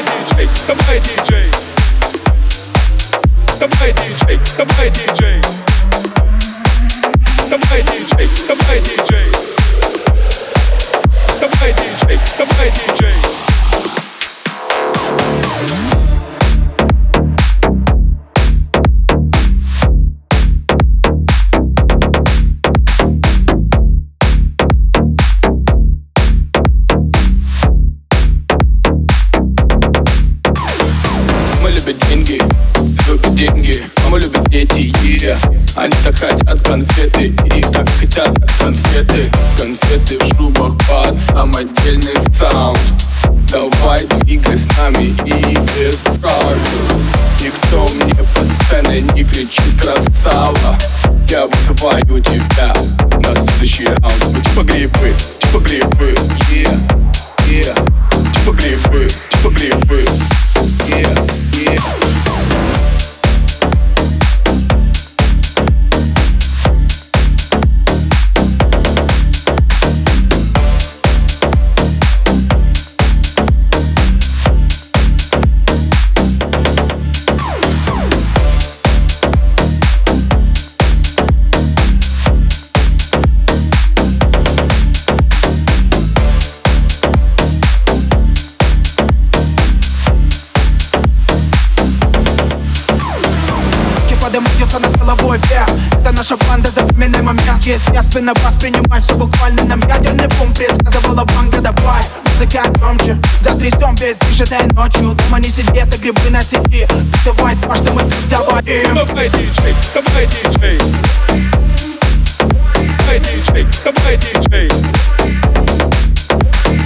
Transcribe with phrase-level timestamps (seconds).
[0.00, 1.50] давай, диджей, давай, диджей.
[3.58, 5.49] Давай, диджей, давай, диджей.
[33.40, 33.82] Деньги.
[34.04, 35.38] Мама любит дети, yeah.
[35.74, 39.32] Они так хотят конфеты И так хотят конфеты.
[39.56, 42.78] Конфеты в шубах под самодельный саунд.
[43.50, 47.00] Давай двигай с нами и без правил.
[47.40, 50.76] Никто мне по сцене не кричит красава.
[51.28, 52.44] Я вызываю тебя
[96.10, 102.02] Это наша банда, запоминай момент Естественно, воспринимай все буквально нам Ядерный бум предсказывала банка Давай,
[102.24, 106.88] музыка громче Затрясем весь движ этой ночью Дома не сиди, это грибы на сети
[107.24, 110.80] Давай то, что мы тут говорим Давай, диджей, давай, диджей.
[112.98, 114.72] Давай, диджей, давай, диджей.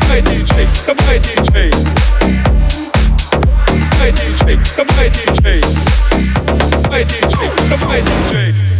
[0.00, 1.74] Давай, диджей, давай, диджей.
[3.70, 5.64] Давай, диджей, давай, диджей.
[6.82, 8.71] Давай, диджей, давай, диджей.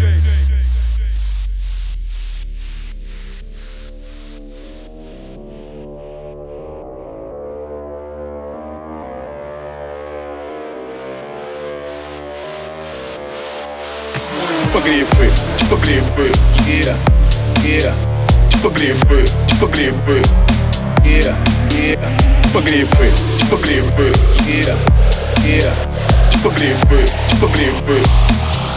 [14.72, 16.32] Типа грибы, типа грибы,
[16.66, 16.96] yeah,
[17.62, 17.94] yeah
[18.50, 20.22] Типа грибы, типа грибы,
[21.04, 21.36] yeah,
[21.72, 24.12] yeah Типа грибы, типа грибы,
[24.46, 24.74] yeah,
[25.44, 25.74] yeah
[26.32, 27.98] Типа грибы, типа грибы,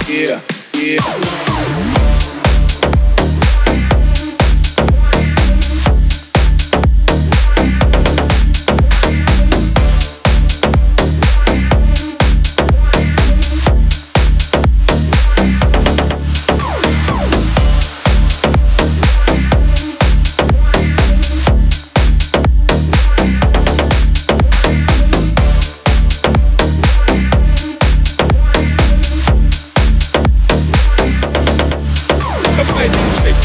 [0.10, 0.42] yeah,
[0.74, 1.55] yeah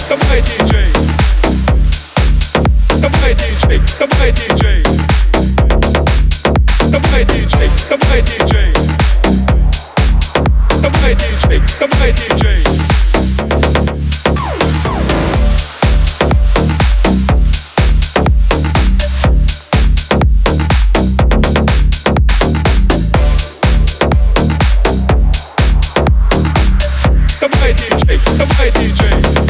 [0.08, 0.86] давай диджей
[3.00, 4.84] Давай диджей, давай диджей
[6.90, 8.74] Давай диджей, давай диджей
[10.82, 12.64] Давай диджей, давай диджей
[27.40, 29.49] Давай диджей, давай диджей